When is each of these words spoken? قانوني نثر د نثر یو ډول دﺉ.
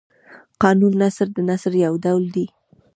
قانوني 0.61 0.97
نثر 1.01 1.27
د 1.33 1.37
نثر 1.49 1.73
یو 1.85 1.93
ډول 2.03 2.23
دﺉ. 2.35 2.45